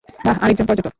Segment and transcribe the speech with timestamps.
[0.19, 0.87] বাহ, আরেকজন পর্যটক।